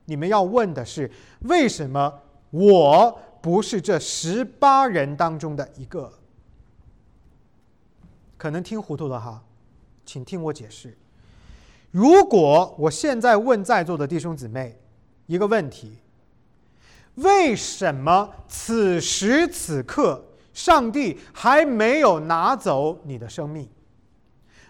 [0.05, 1.11] 你们要问的是
[1.41, 2.13] 为什么
[2.51, 3.19] 我。
[3.43, 6.11] 不是这十八人当中的一个，
[8.39, 9.43] 可能听糊涂了哈，
[10.07, 10.97] 请听我解释。
[11.91, 14.79] 如果我现在问在座的弟兄姊妹
[15.27, 15.99] 一个问题：
[17.17, 20.25] 为什么此时此刻
[20.55, 23.69] 上帝还没有拿走你的生命？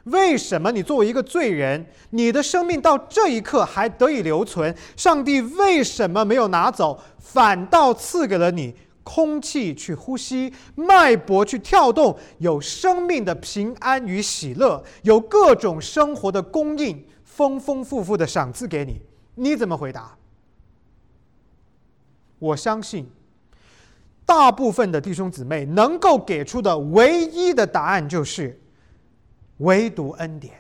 [0.04, 4.74] 为什么你作为一个罪人，你的生命到这一刻还得以留存？
[4.96, 19.00] 上帝为什么没有拿走，反倒赐给了你空气去呼吸、脉搏去跳动、有生命的平安与喜乐、有各种生活的供应、丰丰富富的赏赐给你？
[19.36, 20.16] 你怎么回答？
[22.40, 23.08] 我相信，
[24.26, 28.58] 大部分的弟兄姊妹能够给出的唯一的答案就是。
[29.62, 30.54] 唯独恩典，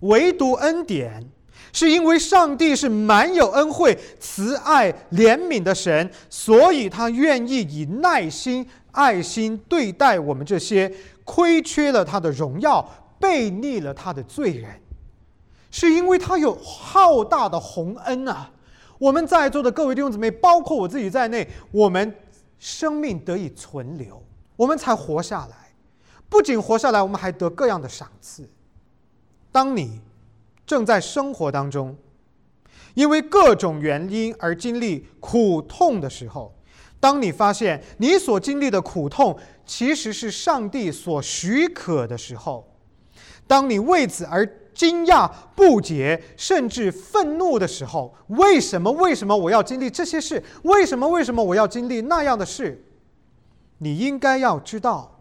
[0.00, 1.24] 唯独恩典，
[1.72, 10.92] 是因为上帝是满有恩惠、慈爱、怜悯的神，所以他愿意以耐心、爱心对待我们这些
[11.24, 12.86] 亏缺了他的荣耀、
[13.18, 14.70] 背逆了他的罪人，
[15.70, 18.50] 是因为他有浩大的宏恩啊！
[18.98, 22.14] 我们在座的各位弟兄姊妹，包括我自己在内，我们
[22.58, 24.22] 生命得以存留，
[24.56, 25.61] 我们才活下来。
[26.32, 28.48] 不仅活下来，我们还得各样的赏赐。
[29.52, 30.00] 当你
[30.64, 31.94] 正在生活当中，
[32.94, 36.54] 因为各种原因而经历苦痛的时候，
[36.98, 42.66] 当你发现你所经历的苦痛其实是上帝所许可的时候，
[43.46, 48.90] 当你为此而惊讶不解，甚至愤怒的时候，为什么？
[48.90, 50.42] 为什么我要经历这些事？
[50.62, 51.06] 为什么？
[51.06, 52.82] 为什么我要经历那样的事？
[53.76, 55.11] 你应该要知道。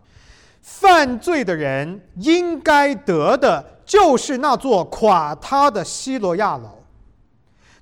[0.61, 6.83] 犯罪的人应该得的就是那座垮塌的希罗亚楼，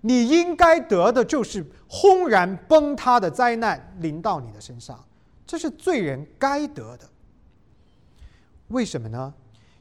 [0.02, 5.04] 你应该得的就是轰然崩塌的灾难临到你的身上，
[5.46, 7.08] 这是罪人该得的。
[8.70, 9.34] 为什么呢？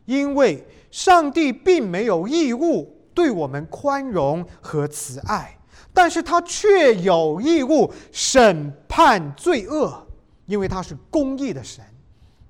[0.05, 5.59] 因为上帝并没有义务对我们宽容和慈爱，
[5.93, 10.07] 但是他却有义务审判罪恶，
[10.47, 11.85] 因为他是公义的神。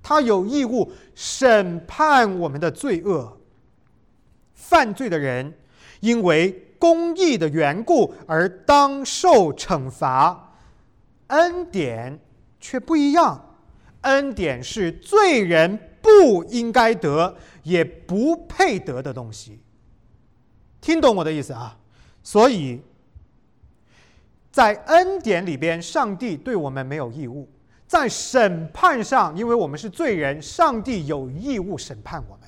[0.08, 3.38] 他有义务审判我们的罪恶。
[4.54, 5.52] 犯罪的人
[6.00, 10.54] 因为公义的缘故而当受惩罚，
[11.26, 12.18] 恩典
[12.58, 13.56] 却不一样。
[14.00, 19.60] 恩典是罪人不应该得，也不配得的东西。
[20.80, 21.76] 听懂我的意思啊？
[22.22, 22.80] 所以，
[24.50, 27.46] 在恩典里边，上帝对我们没有义务；
[27.88, 32.46] 在审判上，因为我们是罪人，上帝有义务审判我们。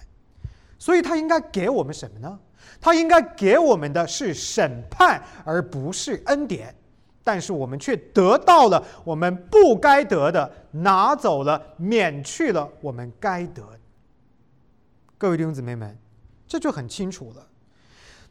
[0.79, 2.39] 所以他应该给我们什么呢？
[2.81, 6.75] 他应该给我们的是审判，而不是恩典。
[7.23, 13.63] 但是我们却得到了我们不该得的，拿走了，免去了我们该得。
[15.19, 15.99] 各位弟兄姊妹们，
[16.47, 17.47] 这就很清楚了。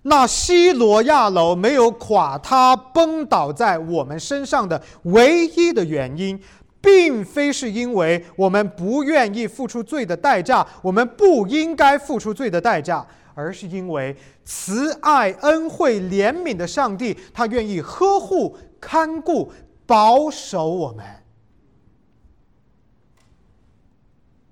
[0.01, 6.41] 那西罗亚楼没有垮塌崩倒在我们身上的唯一的原因，
[6.81, 14.15] 并非是因为我们不愿意付出罪的代价，我们不应该付出罪的代价，而是因为
[14.45, 19.51] 慈爱、恩惠、怜悯的上帝，他愿意呵护、看顾、
[19.85, 21.05] 保守我们，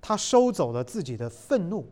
[0.02, 1.86] 他收走了自己的愤怒。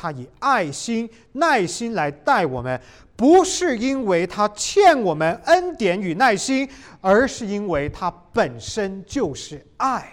[0.00, 2.80] 他以爱心、耐心来待我们，
[3.16, 6.66] 不是因为他欠我们恩典与耐心，
[7.02, 10.10] 而是因为他本身就是爱。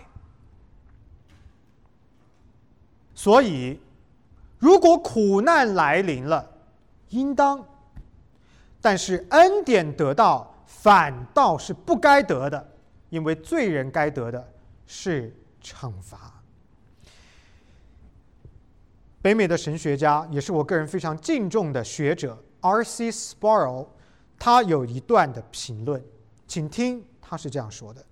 [3.16, 3.80] 所以，
[4.60, 6.46] 如果苦难来临了，
[7.10, 7.60] 应当；
[8.82, 12.70] 但是恩典得到，反倒是不该得的，
[13.10, 14.52] 因为罪人该得的
[14.86, 15.34] 是
[15.64, 16.37] 惩罚。
[19.22, 23.12] 北美的神学家，也是我个人非常敬重的学者 R.C.
[23.12, 23.88] Sproul，
[24.40, 26.02] 他有一段的评论，
[26.48, 28.06] 请听，他是这样说的：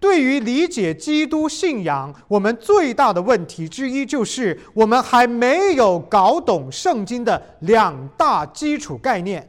[0.00, 9.48] 对于理解基督信仰，我们最大的问题之一就是，我们还没有搞懂圣经的两大基础概念。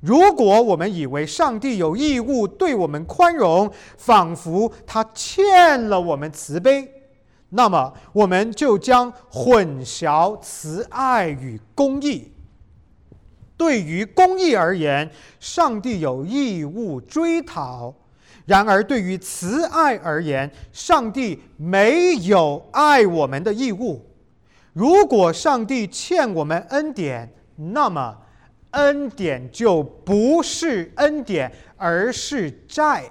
[0.00, 7.01] 如果我们以为上帝有义务对我们宽容，仿佛他欠了我们慈悲。
[7.54, 12.32] 那么，我们就将混淆慈爱与公义。
[13.58, 17.94] 对于公义而言，上帝有义务追讨；
[18.46, 24.04] 然而，对于慈爱而言，上帝没有爱我们的义务。
[24.72, 28.16] 如果上帝欠我们恩典，那么
[28.70, 33.04] 恩典就不是恩典，而是债。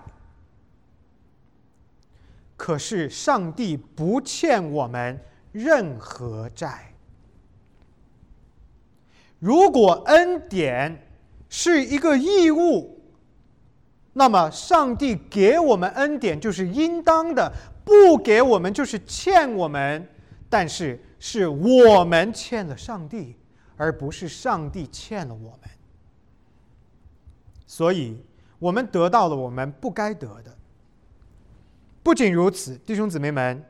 [2.62, 5.20] 可是上帝不欠我们
[5.52, 6.94] 任何债。
[9.40, 11.08] 如果恩典
[11.50, 13.02] 是一个义务，
[14.14, 17.52] 那么上帝给我们恩典就是应当的；
[17.84, 20.08] 不给我们就是欠我们。
[20.48, 23.36] 但是是我们欠了上帝，
[23.76, 25.70] 而不是上帝欠了我们。
[27.66, 28.24] 所以，
[28.60, 30.56] 我们得到了我们不该得的。
[32.04, 33.64] 不仅如此，弟兄姊妹们，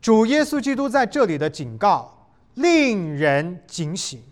[0.00, 4.22] 主耶稣基督在这里的警告令人警醒。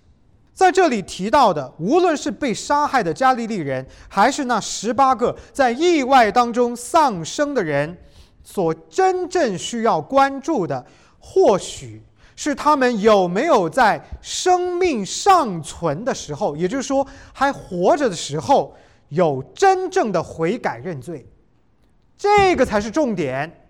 [0.55, 7.97] 在这里提到的，无论是被杀害的加利利人，还是那十八个在意外当中丧生的人，
[8.43, 10.85] 所真正需要关注的，
[11.19, 12.03] 或许
[12.37, 18.75] 是他们有没有在生命尚存的时候，也就是说还活着的时候，
[19.09, 21.27] 有真正的悔改认罪。
[22.21, 23.67] 这个才是重点。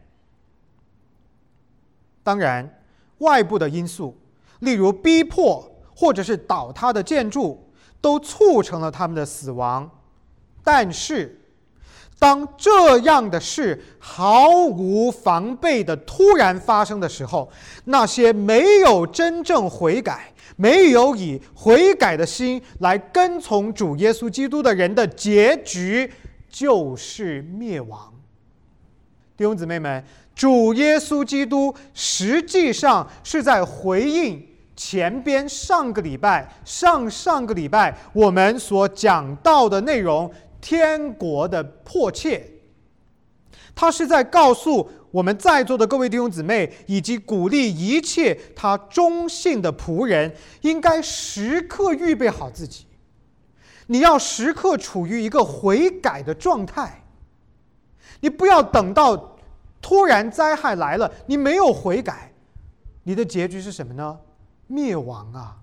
[2.24, 2.68] 当然，
[3.18, 4.18] 外部的因素，
[4.58, 7.70] 例如逼迫或者是倒塌的建筑，
[8.00, 9.88] 都促成了他们的死亡。
[10.64, 11.40] 但是，
[12.18, 17.48] 当这样的事毫无防备的突然发生的时候，
[17.84, 26.12] 那些没有真正悔改、没有以悔改的心来跟从主耶稣基督的人的结局，
[26.48, 28.12] 就是灭亡。
[29.40, 40.30] 弟兄姊妹们，主耶稣基督实际上是在回应前边上个礼拜、上上个礼拜我们所讲到的内容——
[40.60, 42.46] 天国的迫切。
[43.74, 50.30] 他是在告诉我们在座的各位弟兄姊妹，以及鼓励一切他忠信的仆人，
[50.60, 52.84] 应该时刻预备好自己。
[53.86, 56.98] 你要时刻处于一个悔改的状态。
[58.20, 59.36] 你不要等到
[59.82, 62.32] 突然灾害来了，你没有悔改，
[63.02, 64.18] 你的结局是什么呢？
[64.66, 65.56] 灭亡啊！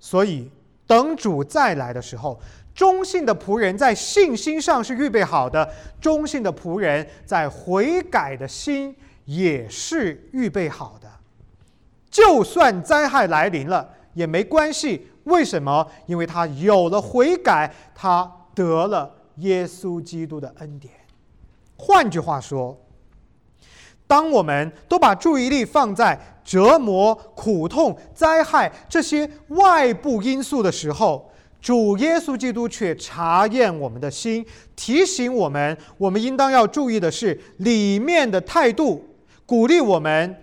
[0.00, 0.50] 所以
[0.86, 2.40] 等主再来的时候，
[2.74, 5.68] 忠信的仆人在信心上是预备好的，
[6.00, 11.08] 忠信的仆人在悔改的心也是预备好的。
[12.10, 15.86] 就算灾害来临了也没关系，为什么？
[16.06, 20.92] 因为他有了悔改，他得了耶稣基督的恩典。
[21.76, 22.78] 换句话说，
[24.06, 31.30] 当我们都把注意力放在折磨、苦痛、灾害这些外部因素的时候，
[31.60, 34.44] 主耶稣基督却查验我们的心，
[34.76, 39.04] 提醒我们，我们应当要注意的是里面的态度，
[39.46, 40.36] 鼓励我们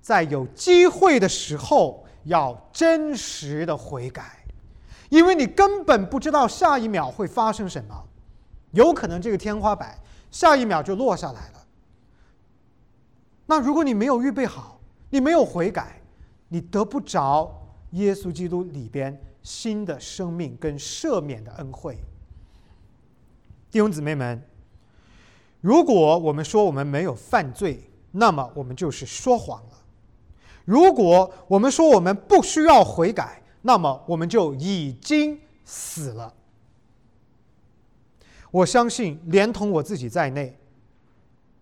[0.00, 4.41] 在有机会的时候要真实的悔改，
[5.12, 8.08] 因为你根本不知道下一秒会发生什么，
[8.70, 9.98] 有可能这个天花板
[10.30, 11.66] 下一秒就落下来了。
[13.44, 16.00] 那如果你没有预备好，你没有悔改，
[16.48, 17.52] 你得不着
[17.90, 19.20] 耶稣基督里边。
[19.42, 21.98] 新的生命跟赦免的恩惠，
[23.72, 24.40] 弟兄姊妹们，
[25.60, 29.76] 如果我们说我们没有犯罪，那么我们就是说谎了；
[30.64, 36.34] 如果我们说我们不需要悔改，那么我们就已经死了。
[38.50, 40.58] 我相信，连同我自己在内，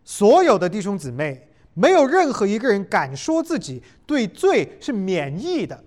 [0.03, 5.85] 所有的弟兄姊妹，没有任何一个人敢说自己对罪是免疫的。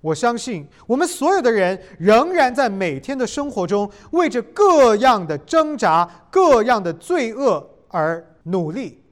[0.00, 9.02] 我相信，我们所有的人仍然在每天的生活中为着各样的挣扎、各样的罪恶而努力。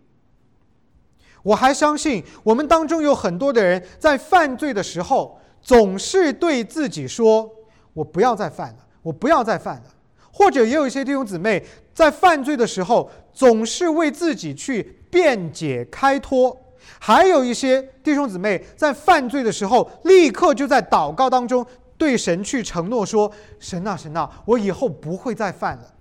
[1.42, 7.50] 我还相信，我们当中有很多的人在犯罪的时候，总是对自己说
[7.94, 9.84] ：“我不要再犯了，我不要再犯了。”
[10.30, 16.54] 或者也有一些弟兄姊妹在犯罪的时候，总是为自己去辩解开脱。
[16.98, 21.64] 还有一些弟兄姊妹在犯罪的时候，立刻就在祷告当中
[21.96, 25.94] 对神去承诺说：“神啊，神啊，我以后不会再犯了。”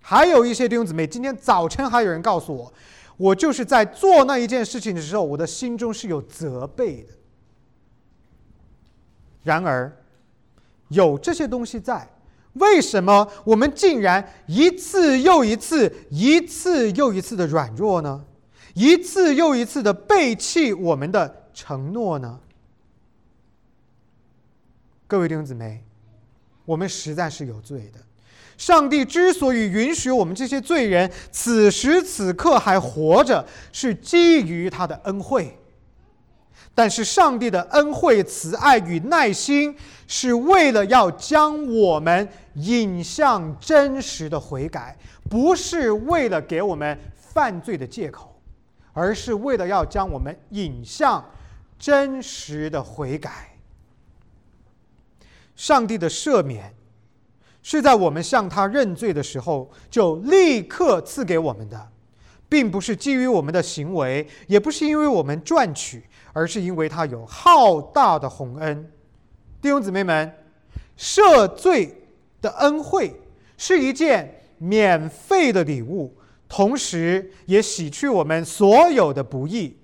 [0.00, 2.72] 还有一些弟兄姊妹，今天早晨还有人告诉我，
[3.16, 7.12] 我就是在做那一件事情的时候，我的心中是有责备的。
[9.42, 9.90] 然而，
[10.88, 12.08] 有这些东西在，
[12.54, 18.24] 为什么我们竟然一次又一次、一次又一次的软弱呢？
[18.74, 22.40] 一次又一次的背弃我们的承诺呢？
[25.06, 25.84] 各位弟兄姊妹，
[26.64, 28.00] 我们实在是有罪的。
[28.56, 35.58] 上帝之所以允许我们这些罪人此时此刻还活着，是基于他的恩惠。
[36.74, 44.96] 但是，上帝的恩惠、慈爱与耐心，是为了要将我们引向真实的悔改，
[45.30, 48.28] 不是为了给我们犯罪的借口。
[48.94, 51.24] 而是为了要将我们引向
[51.78, 53.56] 真实的悔改。
[55.56, 56.74] 上帝的赦免
[57.62, 61.88] 是在我们向他认罪的时候就立刻赐给我们的，
[62.50, 68.90] 并不是基于我们的行为，也不是因为我们赚取，而是因为他有浩大的宏恩。
[69.60, 70.32] 弟兄姊妹们，
[70.98, 72.02] 赦罪
[72.40, 73.14] 的恩惠
[73.56, 76.16] 是一件免费的礼物。
[76.48, 79.78] 同时，也洗去我们所有的不义。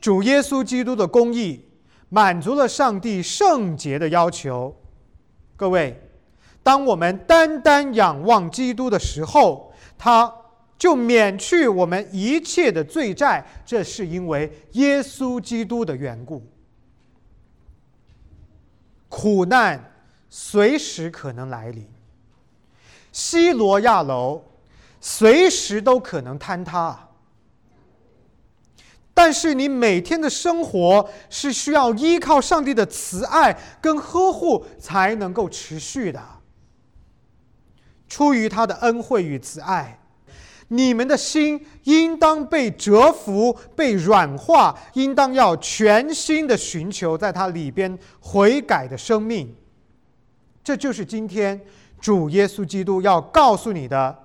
[0.00, 1.64] 主耶稣基督的公义
[2.08, 4.74] 满足了上帝圣洁的要求。
[5.56, 5.98] 各位，
[6.62, 10.32] 当我们单单仰望基督的时候，他
[10.78, 13.44] 就免去我们一切的罪债。
[13.64, 16.46] 这是因为耶稣基督的缘故。
[19.08, 19.92] 苦难
[20.28, 21.88] 随时可能来临，
[23.12, 24.44] 西罗亚楼。
[25.06, 27.10] 随时都可能坍塌，
[29.12, 36.22] 但是你每天的生活是需要依靠上帝的慈爱跟呵护才能够持续的。
[38.08, 40.00] 出于他的恩惠与慈爱，
[40.76, 49.54] 你们的心应当被折服、被软化，应当要全心的寻求在他里边悔改的生命。
[50.62, 51.60] 这就是今天
[52.00, 54.22] 主耶稣基督要告诉你的。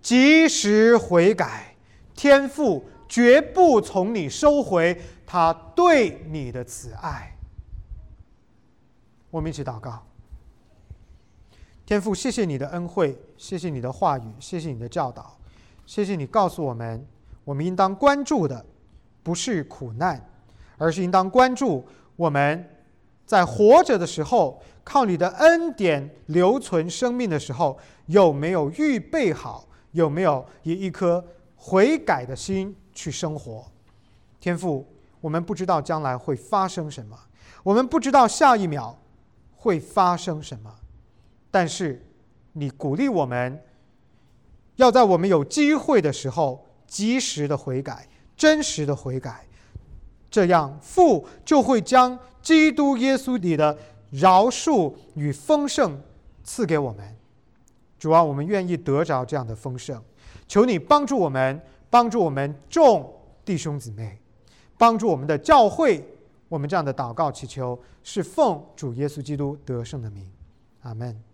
[0.00, 1.76] 及时悔改，
[2.16, 7.36] 天父绝不从你收回他对你的慈爱。
[9.30, 10.04] 我们一起祷告：
[11.86, 15.38] 天父，谢谢你的恩惠，谢谢你的话语，谢谢你的教导，
[15.86, 17.06] 谢谢你告诉我们，
[17.44, 18.64] 我们应当关注的
[19.22, 20.24] 不是苦难，
[20.78, 21.84] 而是应当关注
[22.16, 22.68] 我们
[23.26, 29.68] 在活着的时候，靠你的恩典留存生命的时候，有没有预备好。
[29.92, 31.22] 有没有以一颗
[31.54, 33.70] 悔改的心去生活？
[34.40, 34.86] 天父，
[35.20, 37.14] 我们不知道将来会发生什么，
[37.62, 38.98] 我们不知道下一秒
[39.54, 40.74] 会发生什么，
[41.50, 42.02] 但是
[42.54, 43.62] 你鼓励我们，
[44.76, 49.46] 要在我们有机会的时候及时的悔改，真实的悔改，
[50.30, 53.76] 这样父就会将基督耶稣里的
[54.10, 56.00] 饶恕与丰盛
[56.42, 57.16] 赐给我们。
[57.98, 60.02] 主啊，我们愿意得着这样的丰盛，
[60.48, 63.08] 求你帮助我们，帮助我们众
[63.44, 64.18] 弟兄姊妹，
[64.76, 66.04] 帮助我们的教会。
[66.48, 70.30] 我们这样的祷告祈求，是奉主耶稣基督得胜的名，
[70.82, 71.31] 阿门。